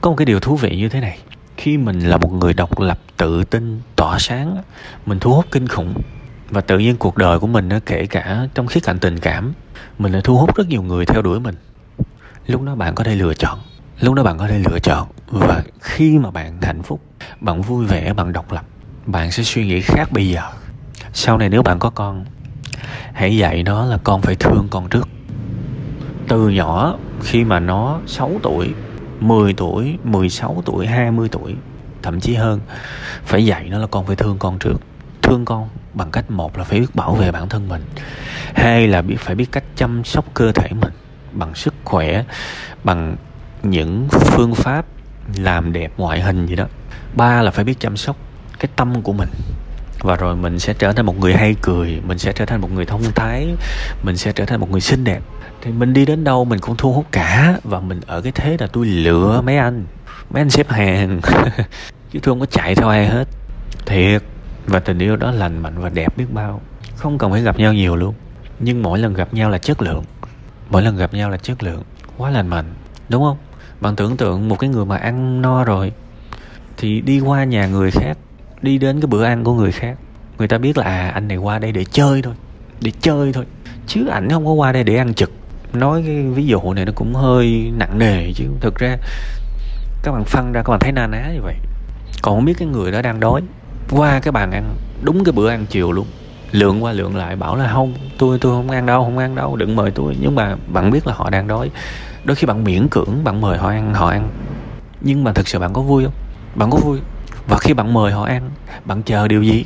Có 0.00 0.10
một 0.10 0.16
cái 0.16 0.26
điều 0.26 0.40
thú 0.40 0.56
vị 0.56 0.76
như 0.76 0.88
thế 0.88 1.00
này 1.00 1.18
khi 1.58 1.76
mình 1.76 2.00
là 2.00 2.16
một 2.16 2.32
người 2.32 2.54
độc 2.54 2.80
lập, 2.80 2.98
tự 3.16 3.44
tin, 3.44 3.80
tỏa 3.96 4.18
sáng, 4.18 4.56
mình 5.06 5.18
thu 5.20 5.34
hút 5.34 5.46
kinh 5.50 5.68
khủng. 5.68 5.94
Và 6.50 6.60
tự 6.60 6.78
nhiên 6.78 6.96
cuộc 6.96 7.16
đời 7.16 7.38
của 7.38 7.46
mình 7.46 7.68
kể 7.86 8.06
cả 8.06 8.48
trong 8.54 8.66
khía 8.66 8.80
cạnh 8.80 8.98
tình 8.98 9.18
cảm, 9.18 9.52
mình 9.98 10.12
đã 10.12 10.20
thu 10.24 10.36
hút 10.36 10.56
rất 10.56 10.68
nhiều 10.68 10.82
người 10.82 11.06
theo 11.06 11.22
đuổi 11.22 11.40
mình. 11.40 11.54
Lúc 12.46 12.62
đó 12.62 12.74
bạn 12.74 12.94
có 12.94 13.04
thể 13.04 13.14
lựa 13.14 13.34
chọn. 13.34 13.58
Lúc 14.00 14.14
đó 14.14 14.22
bạn 14.22 14.38
có 14.38 14.48
thể 14.48 14.58
lựa 14.58 14.78
chọn. 14.78 15.08
Và 15.26 15.62
khi 15.80 16.18
mà 16.18 16.30
bạn 16.30 16.58
hạnh 16.62 16.82
phúc, 16.82 17.00
bạn 17.40 17.62
vui 17.62 17.86
vẻ, 17.86 18.12
bạn 18.12 18.32
độc 18.32 18.52
lập, 18.52 18.64
bạn 19.06 19.32
sẽ 19.32 19.42
suy 19.42 19.66
nghĩ 19.66 19.80
khác 19.80 20.12
bây 20.12 20.28
giờ. 20.28 20.42
Sau 21.12 21.38
này 21.38 21.48
nếu 21.48 21.62
bạn 21.62 21.78
có 21.78 21.90
con, 21.90 22.24
hãy 23.12 23.36
dạy 23.36 23.62
nó 23.62 23.84
là 23.84 23.98
con 24.04 24.22
phải 24.22 24.34
thương 24.34 24.68
con 24.70 24.88
trước. 24.88 25.08
Từ 26.28 26.48
nhỏ, 26.48 26.98
khi 27.22 27.44
mà 27.44 27.60
nó 27.60 28.00
6 28.06 28.30
tuổi 28.42 28.74
10 29.20 29.52
tuổi 29.52 29.98
16 30.04 30.62
tuổi 30.64 30.86
20 30.86 31.28
tuổi, 31.28 31.54
thậm 32.02 32.20
chí 32.20 32.34
hơn. 32.34 32.60
Phải 33.24 33.46
dạy 33.46 33.68
nó 33.70 33.78
là 33.78 33.86
con 33.86 34.06
phải 34.06 34.16
thương 34.16 34.38
con 34.38 34.58
trước. 34.58 34.80
Thương 35.22 35.44
con 35.44 35.68
bằng 35.94 36.10
cách 36.10 36.30
một 36.30 36.58
là 36.58 36.64
phải 36.64 36.80
biết 36.80 36.94
bảo 36.94 37.14
vệ 37.14 37.32
bản 37.32 37.48
thân 37.48 37.68
mình, 37.68 37.82
hai 38.54 38.88
là 38.88 39.02
biết, 39.02 39.16
phải 39.18 39.34
biết 39.34 39.52
cách 39.52 39.64
chăm 39.76 40.04
sóc 40.04 40.24
cơ 40.34 40.52
thể 40.52 40.68
mình 40.80 40.92
bằng 41.32 41.54
sức 41.54 41.74
khỏe, 41.84 42.24
bằng 42.84 43.16
những 43.62 44.08
phương 44.10 44.54
pháp 44.54 44.86
làm 45.36 45.72
đẹp 45.72 45.92
ngoại 45.96 46.20
hình 46.20 46.46
gì 46.46 46.56
đó. 46.56 46.64
Ba 47.16 47.42
là 47.42 47.50
phải 47.50 47.64
biết 47.64 47.80
chăm 47.80 47.96
sóc 47.96 48.16
cái 48.58 48.68
tâm 48.76 49.02
của 49.02 49.12
mình 49.12 49.28
và 50.00 50.16
rồi 50.16 50.36
mình 50.36 50.58
sẽ 50.58 50.74
trở 50.74 50.92
thành 50.92 51.06
một 51.06 51.18
người 51.18 51.34
hay 51.34 51.54
cười, 51.62 52.00
mình 52.06 52.18
sẽ 52.18 52.32
trở 52.32 52.44
thành 52.44 52.60
một 52.60 52.72
người 52.72 52.86
thông 52.86 53.02
thái, 53.14 53.48
mình 54.02 54.16
sẽ 54.16 54.32
trở 54.32 54.44
thành 54.44 54.60
một 54.60 54.70
người 54.70 54.80
xinh 54.80 55.04
đẹp. 55.04 55.22
Thì 55.62 55.70
mình 55.72 55.92
đi 55.92 56.06
đến 56.06 56.24
đâu 56.24 56.44
mình 56.44 56.58
cũng 56.58 56.76
thu 56.76 56.92
hút 56.92 57.06
cả, 57.12 57.58
và 57.64 57.80
mình 57.80 58.00
ở 58.06 58.20
cái 58.20 58.32
thế 58.32 58.56
là 58.60 58.66
tôi 58.66 58.86
lựa 58.86 59.40
mấy 59.40 59.56
anh 59.56 59.84
mấy 60.30 60.40
anh 60.42 60.50
xếp 60.50 60.68
hàng. 60.68 61.20
Chứ 62.12 62.18
tôi 62.22 62.32
không 62.32 62.40
có 62.40 62.46
chạy 62.46 62.74
theo 62.74 62.88
ai 62.88 63.06
hết. 63.06 63.24
Thiệt, 63.86 64.22
và 64.66 64.80
tình 64.80 64.98
yêu 64.98 65.16
đó 65.16 65.30
lành 65.30 65.58
mạnh 65.58 65.74
và 65.76 65.88
đẹp 65.88 66.16
biết 66.16 66.26
bao. 66.32 66.60
Không 66.96 67.18
cần 67.18 67.30
phải 67.30 67.42
gặp 67.42 67.58
nhau 67.58 67.72
nhiều 67.72 67.96
luôn. 67.96 68.14
Nhưng 68.60 68.82
mỗi 68.82 68.98
lần 68.98 69.14
gặp 69.14 69.34
nhau 69.34 69.50
là 69.50 69.58
chất 69.58 69.82
lượng. 69.82 70.04
Mỗi 70.70 70.82
lần 70.82 70.96
gặp 70.96 71.14
nhau 71.14 71.30
là 71.30 71.36
chất 71.36 71.62
lượng. 71.62 71.82
Quá 72.16 72.30
lành 72.30 72.48
mạnh, 72.48 72.74
đúng 73.08 73.22
không? 73.22 73.36
Bạn 73.80 73.96
tưởng 73.96 74.16
tượng 74.16 74.48
một 74.48 74.58
cái 74.58 74.70
người 74.70 74.84
mà 74.84 74.96
ăn 74.96 75.42
no 75.42 75.64
rồi, 75.64 75.92
thì 76.76 77.00
đi 77.00 77.20
qua 77.20 77.44
nhà 77.44 77.66
người 77.66 77.90
khác 77.90 78.18
đi 78.62 78.78
đến 78.78 79.00
cái 79.00 79.06
bữa 79.06 79.24
ăn 79.24 79.44
của 79.44 79.54
người 79.54 79.72
khác. 79.72 79.96
Người 80.38 80.48
ta 80.48 80.58
biết 80.58 80.78
là 80.78 80.84
à 80.84 81.10
anh 81.14 81.28
này 81.28 81.36
qua 81.36 81.58
đây 81.58 81.72
để 81.72 81.84
chơi 81.84 82.22
thôi, 82.22 82.34
để 82.80 82.92
chơi 83.00 83.32
thôi. 83.32 83.44
Chứ 83.86 84.06
ảnh 84.06 84.30
không 84.30 84.46
có 84.46 84.52
qua 84.52 84.72
đây 84.72 84.84
để 84.84 84.96
ăn 84.96 85.14
trực. 85.14 85.30
Nói 85.72 86.02
cái 86.06 86.22
ví 86.22 86.46
dụ 86.46 86.72
này 86.72 86.84
nó 86.84 86.92
cũng 86.94 87.14
hơi 87.14 87.72
nặng 87.76 87.98
nề 87.98 88.32
chứ. 88.32 88.44
Thực 88.60 88.74
ra, 88.78 88.96
các 90.02 90.12
bạn 90.12 90.24
phân 90.24 90.52
ra, 90.52 90.62
các 90.62 90.70
bạn 90.70 90.80
thấy 90.80 90.92
na 90.92 91.06
ná 91.06 91.30
như 91.34 91.40
vậy. 91.42 91.54
Còn 92.22 92.34
không 92.34 92.44
biết 92.44 92.54
cái 92.58 92.68
người 92.68 92.92
đó 92.92 93.02
đang 93.02 93.20
đói. 93.20 93.42
Qua 93.90 94.20
cái 94.20 94.32
bàn 94.32 94.50
ăn, 94.50 94.74
đúng 95.02 95.24
cái 95.24 95.32
bữa 95.32 95.50
ăn 95.50 95.66
chiều 95.66 95.92
luôn. 95.92 96.06
Lượng 96.52 96.84
qua 96.84 96.92
lượng 96.92 97.16
lại, 97.16 97.36
bảo 97.36 97.56
là 97.56 97.72
không, 97.72 97.94
tôi 98.18 98.38
tôi 98.38 98.52
không 98.52 98.70
ăn 98.70 98.86
đâu, 98.86 99.04
không 99.04 99.18
ăn 99.18 99.34
đâu, 99.34 99.56
đừng 99.56 99.76
mời 99.76 99.90
tôi. 99.90 100.16
Nhưng 100.20 100.34
mà 100.34 100.56
bạn 100.72 100.90
biết 100.90 101.06
là 101.06 101.14
họ 101.14 101.30
đang 101.30 101.46
đói. 101.46 101.70
Đôi 102.24 102.34
khi 102.34 102.46
bạn 102.46 102.64
miễn 102.64 102.88
cưỡng, 102.88 103.24
bạn 103.24 103.40
mời 103.40 103.58
họ 103.58 103.68
ăn 103.68 103.94
họ 103.94 104.08
ăn. 104.08 104.28
Nhưng 105.00 105.24
mà 105.24 105.32
thực 105.32 105.48
sự 105.48 105.58
bạn 105.58 105.72
có 105.72 105.82
vui 105.82 106.04
không? 106.04 106.12
Bạn 106.54 106.70
có 106.70 106.78
vui? 106.78 106.98
Và 107.48 107.58
khi 107.58 107.74
bạn 107.74 107.94
mời 107.94 108.12
họ 108.12 108.24
ăn, 108.24 108.50
bạn 108.84 109.02
chờ 109.02 109.28
điều 109.28 109.42
gì? 109.42 109.64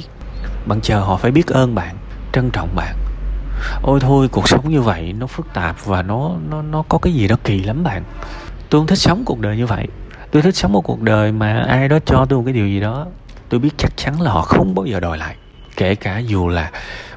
Bạn 0.66 0.80
chờ 0.80 1.00
họ 1.00 1.16
phải 1.16 1.30
biết 1.30 1.46
ơn 1.46 1.74
bạn, 1.74 1.96
trân 2.32 2.50
trọng 2.50 2.68
bạn. 2.74 2.96
Ôi 3.82 4.00
thôi, 4.00 4.28
cuộc 4.28 4.48
sống 4.48 4.70
như 4.70 4.82
vậy 4.82 5.12
nó 5.12 5.26
phức 5.26 5.46
tạp 5.54 5.84
và 5.84 6.02
nó 6.02 6.30
nó 6.50 6.62
nó 6.62 6.82
có 6.88 6.98
cái 6.98 7.12
gì 7.12 7.28
đó 7.28 7.36
kỳ 7.44 7.62
lắm 7.62 7.84
bạn. 7.84 8.02
Tôi 8.70 8.80
không 8.80 8.86
thích 8.86 8.98
sống 8.98 9.22
cuộc 9.24 9.40
đời 9.40 9.56
như 9.56 9.66
vậy. 9.66 9.88
Tôi 10.30 10.42
thích 10.42 10.56
sống 10.56 10.72
một 10.72 10.80
cuộc 10.80 11.00
đời 11.00 11.32
mà 11.32 11.64
ai 11.68 11.88
đó 11.88 11.98
cho 12.06 12.26
tôi 12.28 12.38
một 12.38 12.44
cái 12.44 12.54
điều 12.54 12.66
gì 12.66 12.80
đó, 12.80 13.06
tôi 13.48 13.60
biết 13.60 13.70
chắc 13.76 13.96
chắn 13.96 14.20
là 14.20 14.30
họ 14.30 14.42
không 14.42 14.74
bao 14.74 14.86
giờ 14.86 15.00
đòi 15.00 15.18
lại. 15.18 15.36
Kể 15.76 15.94
cả 15.94 16.18
dù 16.18 16.48
là 16.48 16.70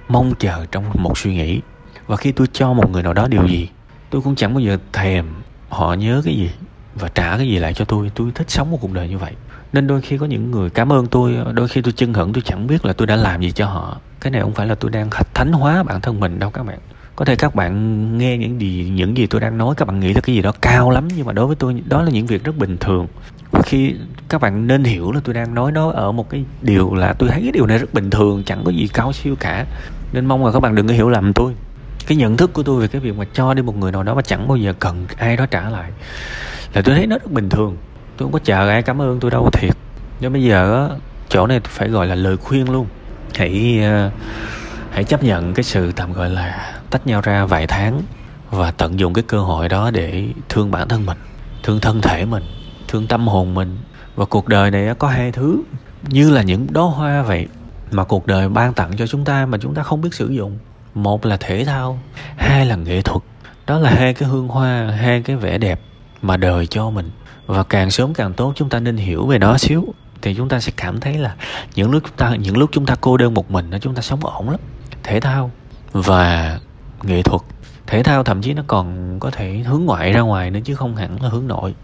mong 0.07 0.33
chờ 0.39 0.65
trong 0.71 0.83
một 0.93 1.17
suy 1.17 1.33
nghĩ. 1.33 1.61
Và 2.07 2.15
khi 2.15 2.31
tôi 2.31 2.47
cho 2.53 2.73
một 2.73 2.89
người 2.89 3.03
nào 3.03 3.13
đó 3.13 3.27
điều 3.27 3.47
gì, 3.47 3.69
tôi 4.09 4.21
cũng 4.21 4.35
chẳng 4.35 4.53
bao 4.53 4.59
giờ 4.59 4.77
thèm 4.93 5.25
họ 5.69 5.93
nhớ 5.93 6.21
cái 6.25 6.35
gì 6.35 6.49
và 6.95 7.07
trả 7.07 7.37
cái 7.37 7.47
gì 7.47 7.59
lại 7.59 7.73
cho 7.73 7.85
tôi. 7.85 8.11
Tôi 8.15 8.31
thích 8.35 8.49
sống 8.49 8.71
một 8.71 8.77
cuộc 8.81 8.91
đời 8.91 9.09
như 9.09 9.17
vậy 9.17 9.31
nên 9.75 9.87
đôi 9.87 10.01
khi 10.01 10.17
có 10.17 10.25
những 10.25 10.51
người 10.51 10.69
cảm 10.69 10.91
ơn 10.91 11.07
tôi, 11.07 11.37
đôi 11.53 11.67
khi 11.67 11.81
tôi 11.81 11.93
chân 11.93 12.13
hận 12.13 12.33
tôi 12.33 12.41
chẳng 12.45 12.67
biết 12.67 12.85
là 12.85 12.93
tôi 12.93 13.07
đã 13.07 13.15
làm 13.15 13.41
gì 13.41 13.51
cho 13.51 13.65
họ. 13.65 13.97
Cái 14.21 14.31
này 14.31 14.41
không 14.41 14.53
phải 14.53 14.67
là 14.67 14.75
tôi 14.75 14.91
đang 14.91 15.09
thánh 15.33 15.51
hóa 15.51 15.83
bản 15.83 16.01
thân 16.01 16.19
mình 16.19 16.39
đâu 16.39 16.49
các 16.49 16.63
bạn. 16.63 16.79
Có 17.15 17.25
thể 17.25 17.35
các 17.35 17.55
bạn 17.55 18.17
nghe 18.17 18.37
những 18.37 18.61
gì 18.61 18.91
những 18.95 19.17
gì 19.17 19.27
tôi 19.27 19.41
đang 19.41 19.57
nói, 19.57 19.75
các 19.77 19.87
bạn 19.87 19.99
nghĩ 19.99 20.13
là 20.13 20.21
cái 20.21 20.35
gì 20.35 20.41
đó 20.41 20.51
cao 20.61 20.91
lắm, 20.91 21.07
nhưng 21.15 21.25
mà 21.25 21.33
đối 21.33 21.47
với 21.47 21.55
tôi, 21.55 21.83
đó 21.85 22.01
là 22.01 22.11
những 22.11 22.25
việc 22.25 22.43
rất 22.43 22.57
bình 22.57 22.77
thường. 22.77 23.07
Khi 23.63 23.95
các 24.29 24.41
bạn 24.41 24.67
nên 24.67 24.83
hiểu 24.83 25.11
là 25.11 25.19
tôi 25.23 25.35
đang 25.35 25.53
nói 25.53 25.71
nó 25.71 25.91
ở 25.91 26.11
một 26.11 26.29
cái 26.29 26.45
điều 26.61 26.95
là 26.95 27.13
tôi 27.13 27.29
thấy 27.29 27.41
cái 27.41 27.51
điều 27.51 27.65
này 27.65 27.77
rất 27.77 27.93
bình 27.93 28.09
thường, 28.09 28.43
chẳng 28.45 28.61
có 28.65 28.71
gì 28.71 28.87
cao 28.93 29.13
siêu 29.13 29.35
cả. 29.39 29.65
Nên 30.13 30.25
mong 30.25 30.45
là 30.45 30.51
các 30.51 30.59
bạn 30.59 30.75
đừng 30.75 30.87
có 30.87 30.93
hiểu 30.93 31.09
lầm 31.09 31.33
tôi. 31.33 31.53
Cái 32.07 32.17
nhận 32.17 32.37
thức 32.37 32.53
của 32.53 32.63
tôi 32.63 32.81
về 32.81 32.87
cái 32.87 33.01
việc 33.01 33.17
mà 33.17 33.25
cho 33.33 33.53
đi 33.53 33.61
một 33.61 33.77
người 33.77 33.91
nào 33.91 34.03
đó 34.03 34.15
mà 34.15 34.21
chẳng 34.21 34.47
bao 34.47 34.57
giờ 34.57 34.73
cần 34.79 35.05
ai 35.17 35.37
đó 35.37 35.45
trả 35.45 35.69
lại 35.69 35.91
là 36.73 36.81
tôi 36.81 36.95
thấy 36.95 37.07
nó 37.07 37.17
rất 37.17 37.31
bình 37.31 37.49
thường 37.49 37.77
tôi 38.17 38.25
không 38.25 38.31
có 38.31 38.39
chờ 38.43 38.69
ai 38.69 38.81
cảm 38.83 39.01
ơn 39.01 39.19
tôi 39.19 39.31
đâu 39.31 39.49
thiệt. 39.53 39.77
Nhưng 40.19 40.33
bây 40.33 40.43
giờ 40.43 40.87
á 40.87 40.95
chỗ 41.29 41.47
này 41.47 41.59
phải 41.59 41.89
gọi 41.89 42.07
là 42.07 42.15
lời 42.15 42.37
khuyên 42.37 42.71
luôn. 42.71 42.87
Hãy 43.35 43.81
uh, 44.07 44.13
hãy 44.91 45.03
chấp 45.03 45.23
nhận 45.23 45.53
cái 45.53 45.63
sự 45.63 45.91
tạm 45.91 46.13
gọi 46.13 46.29
là 46.29 46.73
tách 46.89 47.07
nhau 47.07 47.21
ra 47.21 47.45
vài 47.45 47.67
tháng 47.67 48.01
và 48.49 48.71
tận 48.71 48.99
dụng 48.99 49.13
cái 49.13 49.23
cơ 49.27 49.39
hội 49.39 49.69
đó 49.69 49.91
để 49.91 50.27
thương 50.49 50.71
bản 50.71 50.87
thân 50.87 51.05
mình 51.05 51.17
thương 51.63 51.79
thân 51.79 52.01
thể 52.01 52.25
mình 52.25 52.43
thương 52.87 53.07
tâm 53.07 53.27
hồn 53.27 53.53
mình. 53.53 53.77
Và 54.15 54.25
cuộc 54.25 54.47
đời 54.47 54.71
này 54.71 54.95
có 54.99 55.07
hai 55.07 55.31
thứ 55.31 55.61
như 56.09 56.31
là 56.31 56.41
những 56.41 56.67
đóa 56.73 56.83
hoa 56.83 57.21
vậy 57.21 57.47
mà 57.91 58.03
cuộc 58.03 58.27
đời 58.27 58.49
ban 58.49 58.73
tặng 58.73 58.91
cho 58.97 59.07
chúng 59.07 59.25
ta 59.25 59.45
mà 59.45 59.57
chúng 59.61 59.75
ta 59.75 59.83
không 59.83 60.01
biết 60.01 60.13
sử 60.13 60.29
dụng. 60.29 60.57
Một 60.93 61.25
là 61.25 61.37
thể 61.37 61.65
thao 61.65 61.99
hai 62.37 62.65
là 62.65 62.75
nghệ 62.75 63.01
thuật. 63.01 63.21
Đó 63.67 63.79
là 63.79 63.89
hai 63.89 64.13
cái 64.13 64.29
hương 64.29 64.47
hoa 64.47 64.91
hai 64.91 65.21
cái 65.21 65.35
vẻ 65.35 65.57
đẹp 65.57 65.81
mà 66.21 66.37
đời 66.37 66.67
cho 66.67 66.89
mình 66.89 67.11
và 67.45 67.63
càng 67.63 67.91
sớm 67.91 68.13
càng 68.13 68.33
tốt, 68.33 68.53
chúng 68.55 68.69
ta 68.69 68.79
nên 68.79 68.97
hiểu 68.97 69.25
về 69.25 69.39
nó 69.39 69.57
xíu. 69.57 69.93
Thì 70.21 70.33
chúng 70.33 70.49
ta 70.49 70.59
sẽ 70.59 70.71
cảm 70.77 70.99
thấy 70.99 71.13
là 71.17 71.35
những 71.75 71.91
lúc 71.91 72.03
chúng 72.03 72.17
ta, 72.17 72.35
những 72.35 72.57
lúc 72.57 72.69
chúng 72.73 72.85
ta 72.85 72.95
cô 73.01 73.17
đơn 73.17 73.33
một 73.33 73.51
mình 73.51 73.71
chúng 73.81 73.95
ta 73.95 74.01
sống 74.01 74.19
ổn 74.25 74.49
lắm. 74.49 74.59
Thể 75.03 75.19
thao 75.19 75.51
và 75.91 76.59
nghệ 77.03 77.21
thuật. 77.21 77.41
Thể 77.87 78.03
thao 78.03 78.23
thậm 78.23 78.41
chí 78.41 78.53
nó 78.53 78.63
còn 78.67 79.17
có 79.19 79.31
thể 79.31 79.57
hướng 79.57 79.85
ngoại 79.85 80.11
ra 80.13 80.21
ngoài 80.21 80.51
nữa 80.51 80.59
chứ 80.63 80.75
không 80.75 80.95
hẳn 80.95 81.21
là 81.21 81.29
hướng 81.29 81.47
nội. 81.47 81.75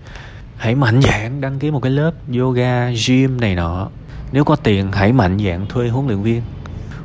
Hãy 0.57 0.75
mạnh 0.75 1.01
dạn 1.01 1.41
đăng 1.41 1.59
ký 1.59 1.71
một 1.71 1.79
cái 1.79 1.91
lớp 1.91 2.11
yoga, 2.37 2.89
gym 3.07 3.41
này 3.41 3.55
nọ. 3.55 3.87
Nếu 4.31 4.43
có 4.43 4.55
tiền, 4.55 4.91
hãy 4.91 5.13
mạnh 5.13 5.37
dạn 5.45 5.65
thuê 5.69 5.89
huấn 5.89 6.07
luyện 6.07 6.21
viên. 6.21 6.41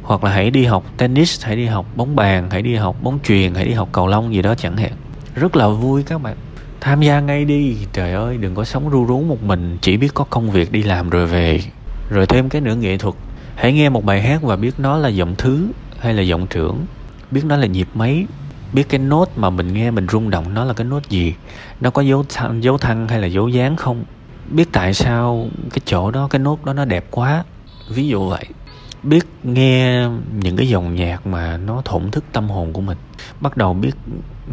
Hoặc 0.02 0.24
là 0.24 0.30
hãy 0.30 0.50
đi 0.50 0.64
học 0.64 0.84
tennis, 0.96 1.44
hãy 1.44 1.56
đi 1.56 1.66
học 1.66 1.86
bóng 1.96 2.16
bàn, 2.16 2.50
hãy 2.50 2.62
đi 2.62 2.74
học 2.74 2.96
bóng 3.02 3.18
truyền 3.24 3.54
hãy 3.54 3.64
đi 3.64 3.72
học 3.72 3.88
cầu 3.92 4.06
lông 4.06 4.34
gì 4.34 4.42
đó 4.42 4.54
chẳng 4.54 4.76
hạn. 4.76 4.92
Rất 5.34 5.56
là 5.56 5.68
vui 5.68 6.02
các 6.02 6.22
bạn 6.22 6.36
tham 6.80 7.02
gia 7.02 7.20
ngay 7.20 7.44
đi. 7.44 7.76
Trời 7.92 8.12
ơi 8.12 8.36
đừng 8.36 8.54
có 8.54 8.64
sống 8.64 8.90
ru 8.90 9.04
rú 9.06 9.20
một 9.20 9.42
mình. 9.42 9.78
Chỉ 9.80 9.96
biết 9.96 10.14
có 10.14 10.24
công 10.24 10.50
việc 10.50 10.72
đi 10.72 10.82
làm 10.82 11.10
rồi 11.10 11.26
về. 11.26 11.60
Rồi 12.10 12.26
thêm 12.26 12.48
cái 12.48 12.60
nữa 12.60 12.74
nghệ 12.74 12.98
thuật. 12.98 13.14
Hãy 13.54 13.72
nghe 13.72 13.88
một 13.88 14.04
bài 14.04 14.22
hát 14.22 14.42
và 14.42 14.56
biết 14.56 14.74
nó 14.78 14.96
là 14.96 15.08
giọng 15.08 15.34
thứ 15.38 15.68
hay 15.98 16.14
là 16.14 16.22
giọng 16.22 16.46
trưởng. 16.46 16.86
Biết 17.30 17.44
nó 17.44 17.56
là 17.56 17.66
nhịp 17.66 17.88
mấy 17.94 18.26
biết 18.72 18.88
cái 18.88 18.98
nốt 18.98 19.28
mà 19.36 19.50
mình 19.50 19.72
nghe 19.72 19.90
mình 19.90 20.06
rung 20.08 20.30
động 20.30 20.54
nó 20.54 20.64
là 20.64 20.74
cái 20.74 20.84
nốt 20.84 21.08
gì. 21.08 21.34
Nó 21.80 21.90
có 21.90 22.02
dấu 22.02 22.24
thăng, 22.28 22.64
dấu 22.64 22.78
thăng 22.78 23.08
hay 23.08 23.20
là 23.20 23.26
dấu 23.26 23.48
dáng 23.48 23.76
không? 23.76 24.04
Biết 24.50 24.68
tại 24.72 24.94
sao 24.94 25.48
cái 25.72 25.80
chỗ 25.84 26.10
đó 26.10 26.28
cái 26.30 26.38
nốt 26.38 26.64
đó 26.64 26.72
nó 26.72 26.84
đẹp 26.84 27.06
quá? 27.10 27.44
Ví 27.88 28.08
dụ 28.08 28.28
vậy. 28.28 28.44
Biết 29.02 29.26
nghe 29.42 30.08
những 30.32 30.56
cái 30.56 30.68
dòng 30.68 30.94
nhạc 30.94 31.26
mà 31.26 31.56
nó 31.56 31.82
thổn 31.84 32.10
thức 32.10 32.24
tâm 32.32 32.48
hồn 32.48 32.72
của 32.72 32.80
mình. 32.80 32.98
Bắt 33.40 33.56
đầu 33.56 33.74
biết 33.74 33.92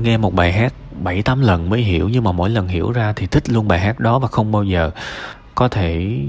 nghe 0.01 0.18
một 0.18 0.34
bài 0.34 0.53
hát 0.53 0.74
bảy 1.01 1.21
tám 1.21 1.41
lần 1.41 1.69
mới 1.69 1.81
hiểu 1.81 2.09
nhưng 2.09 2.23
mà 2.23 2.31
mỗi 2.31 2.50
lần 2.50 2.67
hiểu 2.67 2.91
ra 2.91 3.13
thì 3.13 3.27
thích 3.27 3.50
luôn 3.50 3.67
bài 3.67 3.79
hát 3.79 4.00
đó 4.00 4.19
và 4.19 4.27
không 4.27 4.51
bao 4.51 4.63
giờ 4.63 4.91
có 5.55 5.67
thể 5.67 6.19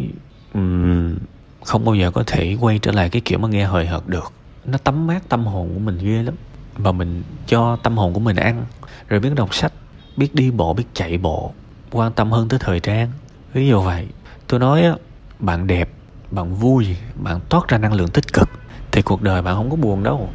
um, 0.54 1.16
không 1.64 1.84
bao 1.84 1.94
giờ 1.94 2.10
có 2.10 2.24
thể 2.26 2.56
quay 2.60 2.78
trở 2.78 2.92
lại 2.92 3.08
cái 3.08 3.22
kiểu 3.24 3.38
mà 3.38 3.48
nghe 3.48 3.64
hời 3.64 3.86
hợt 3.86 4.08
được. 4.08 4.32
Nó 4.64 4.78
tắm 4.78 5.06
mát 5.06 5.28
tâm 5.28 5.46
hồn 5.46 5.70
của 5.74 5.80
mình 5.80 5.98
ghê 5.98 6.22
lắm. 6.22 6.34
Và 6.76 6.92
mình 6.92 7.22
cho 7.46 7.76
tâm 7.76 7.96
hồn 7.96 8.12
của 8.12 8.20
mình 8.20 8.36
ăn 8.36 8.64
rồi 9.08 9.20
biết 9.20 9.30
đọc 9.36 9.54
sách 9.54 9.72
biết 10.16 10.34
đi 10.34 10.50
bộ 10.50 10.74
biết 10.74 10.84
chạy 10.94 11.18
bộ 11.18 11.52
quan 11.90 12.12
tâm 12.12 12.32
hơn 12.32 12.48
tới 12.48 12.58
thời 12.62 12.80
trang. 12.80 13.10
Ví 13.52 13.68
dụ 13.68 13.80
vậy. 13.80 14.06
Tôi 14.46 14.60
nói 14.60 14.82
á 14.82 14.94
bạn 15.38 15.66
đẹp 15.66 15.88
bạn 16.30 16.54
vui 16.54 16.96
bạn 17.14 17.40
toát 17.48 17.68
ra 17.68 17.78
năng 17.78 17.92
lượng 17.92 18.08
tích 18.08 18.32
cực 18.32 18.48
thì 18.92 19.02
cuộc 19.02 19.22
đời 19.22 19.42
bạn 19.42 19.56
không 19.56 19.70
có 19.70 19.76
buồn 19.76 20.02
đâu 20.02 20.28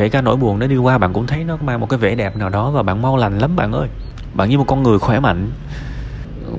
kể 0.00 0.08
cả 0.08 0.20
nỗi 0.20 0.36
buồn 0.36 0.58
nó 0.58 0.66
đi 0.66 0.76
qua, 0.76 0.98
bạn 0.98 1.12
cũng 1.12 1.26
thấy 1.26 1.44
nó 1.44 1.56
mang 1.56 1.80
một 1.80 1.88
cái 1.88 1.98
vẻ 1.98 2.14
đẹp 2.14 2.36
nào 2.36 2.48
đó 2.48 2.70
và 2.70 2.82
bạn 2.82 3.02
mau 3.02 3.16
lành 3.16 3.38
lắm 3.38 3.56
bạn 3.56 3.72
ơi. 3.72 3.88
Bạn 4.34 4.50
như 4.50 4.58
một 4.58 4.64
con 4.66 4.82
người 4.82 4.98
khỏe 4.98 5.20
mạnh. 5.20 5.50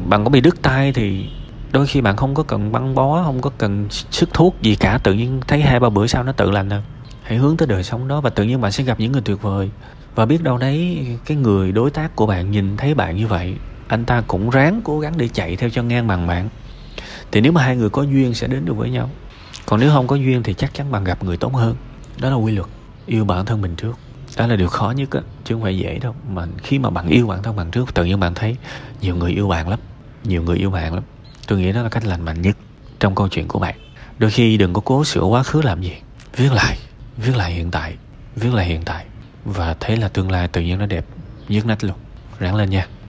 Bạn 0.05 0.23
có 0.23 0.29
bị 0.29 0.41
đứt 0.41 0.61
tay 0.61 0.91
thì 0.93 1.29
đôi 1.71 1.87
khi 1.87 2.01
bạn 2.01 2.15
không 2.15 2.33
có 2.33 2.43
cần 2.43 2.71
băng 2.71 2.95
bó, 2.95 3.23
không 3.23 3.41
có 3.41 3.49
cần 3.57 3.87
sức 3.89 4.33
thuốc 4.33 4.55
gì 4.61 4.75
cả, 4.75 4.99
tự 5.03 5.13
nhiên 5.13 5.41
thấy 5.47 5.61
hai 5.61 5.79
ba 5.79 5.89
bữa 5.89 6.07
sau 6.07 6.23
nó 6.23 6.31
tự 6.31 6.51
lành 6.51 6.69
thôi 6.69 6.81
hãy 7.23 7.37
hướng 7.37 7.57
tới 7.57 7.67
đời 7.67 7.83
sống 7.83 8.07
đó 8.07 8.21
và 8.21 8.29
tự 8.29 8.43
nhiên 8.43 8.61
bạn 8.61 8.71
sẽ 8.71 8.83
gặp 8.83 8.99
những 8.99 9.11
người 9.11 9.21
tuyệt 9.21 9.41
vời. 9.41 9.69
Và 10.15 10.25
biết 10.25 10.43
đâu 10.43 10.57
đấy, 10.57 11.07
cái 11.25 11.37
người 11.37 11.71
đối 11.71 11.91
tác 11.91 12.15
của 12.15 12.25
bạn 12.25 12.51
nhìn 12.51 12.77
thấy 12.77 12.93
bạn 12.93 13.15
như 13.15 13.27
vậy, 13.27 13.55
anh 13.87 14.05
ta 14.05 14.21
cũng 14.27 14.49
ráng 14.49 14.81
cố 14.83 14.99
gắng 14.99 15.13
để 15.17 15.27
chạy 15.27 15.55
theo 15.55 15.69
cho 15.69 15.83
ngang 15.83 16.07
bằng 16.07 16.27
bạn. 16.27 16.49
Thì 17.31 17.41
nếu 17.41 17.51
mà 17.51 17.63
hai 17.63 17.75
người 17.75 17.89
có 17.89 18.01
duyên 18.01 18.33
sẽ 18.33 18.47
đến 18.47 18.65
được 18.65 18.77
với 18.77 18.89
nhau. 18.89 19.09
Còn 19.65 19.79
nếu 19.79 19.89
không 19.89 20.07
có 20.07 20.15
duyên 20.15 20.43
thì 20.43 20.53
chắc 20.53 20.73
chắn 20.73 20.91
bạn 20.91 21.03
gặp 21.03 21.23
người 21.23 21.37
tốt 21.37 21.55
hơn. 21.55 21.75
Đó 22.21 22.29
là 22.29 22.35
quy 22.35 22.51
luật 22.51 22.67
yêu 23.11 23.25
bản 23.25 23.45
thân 23.45 23.61
mình 23.61 23.75
trước. 23.75 23.97
Đó 24.37 24.47
là 24.47 24.55
điều 24.55 24.67
khó 24.67 24.91
nhất 24.91 25.11
á, 25.11 25.21
chứ 25.43 25.55
không 25.55 25.63
phải 25.63 25.77
dễ 25.77 25.99
đâu. 25.99 26.15
Mà 26.29 26.47
khi 26.63 26.79
mà 26.79 26.89
bạn 26.89 27.07
yêu 27.07 27.27
bản 27.27 27.43
thân 27.43 27.55
bạn 27.55 27.71
trước, 27.71 27.93
tự 27.93 28.05
nhiên 28.05 28.19
bạn 28.19 28.33
thấy 28.33 28.55
nhiều 29.01 29.15
người 29.15 29.31
yêu 29.31 29.47
bạn 29.47 29.69
lắm, 29.69 29.79
nhiều 30.23 30.43
người 30.43 30.57
yêu 30.57 30.71
bạn 30.71 30.93
lắm. 30.93 31.03
Tôi 31.47 31.59
nghĩ 31.59 31.71
đó 31.71 31.81
là 31.81 31.89
cách 31.89 32.05
lành 32.05 32.25
mạnh 32.25 32.41
nhất 32.41 32.57
trong 32.99 33.15
câu 33.15 33.27
chuyện 33.27 33.47
của 33.47 33.59
bạn. 33.59 33.75
Đôi 34.19 34.31
khi 34.31 34.57
đừng 34.57 34.73
có 34.73 34.81
cố 34.85 35.03
sửa 35.03 35.21
quá 35.21 35.43
khứ 35.43 35.61
làm 35.61 35.81
gì. 35.81 35.93
Viết 36.35 36.53
lại 36.53 36.77
viết 37.17 37.35
lại 37.35 37.51
hiện 37.51 37.71
tại, 37.71 37.95
viết 38.35 38.53
lại 38.53 38.65
hiện 38.65 38.81
tại. 38.85 39.05
Và 39.45 39.75
thấy 39.79 39.97
là 39.97 40.07
tương 40.07 40.31
lai 40.31 40.47
tự 40.47 40.61
nhiên 40.61 40.79
nó 40.79 40.85
đẹp 40.85 41.05
nhất 41.49 41.65
nách 41.65 41.83
luôn. 41.83 41.97
Ráng 42.39 42.55
lên 42.55 42.69
nha. 42.69 42.87